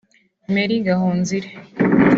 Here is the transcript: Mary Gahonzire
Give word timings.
Mary 0.53 0.77
Gahonzire 0.85 1.49